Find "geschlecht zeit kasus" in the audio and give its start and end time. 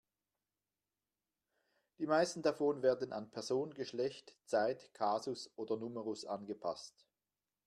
3.75-5.51